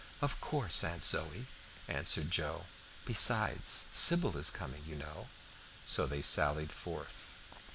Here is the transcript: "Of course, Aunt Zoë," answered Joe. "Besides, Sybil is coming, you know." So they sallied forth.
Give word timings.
"Of 0.19 0.41
course, 0.41 0.83
Aunt 0.83 1.03
Zoë," 1.03 1.45
answered 1.87 2.31
Joe. 2.31 2.65
"Besides, 3.05 3.85
Sybil 3.91 4.35
is 4.35 4.49
coming, 4.49 4.83
you 4.87 4.95
know." 4.95 5.27
So 5.85 6.07
they 6.07 6.23
sallied 6.23 6.71
forth. 6.71 7.37